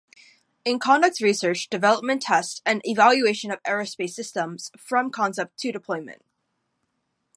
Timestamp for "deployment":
5.71-6.23